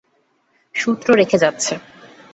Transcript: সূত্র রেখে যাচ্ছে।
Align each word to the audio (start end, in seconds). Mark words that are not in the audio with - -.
সূত্র 0.75 1.07
রেখে 1.13 1.37
যাচ্ছে। 1.37 1.73